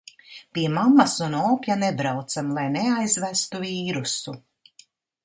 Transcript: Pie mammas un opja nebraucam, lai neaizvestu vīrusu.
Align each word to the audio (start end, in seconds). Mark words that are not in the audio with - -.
Pie 0.53 0.69
mammas 0.77 1.11
un 1.25 1.35
opja 1.39 1.75
nebraucam, 1.81 2.49
lai 2.55 2.63
neaizvestu 2.77 3.63
vīrusu. 3.65 4.35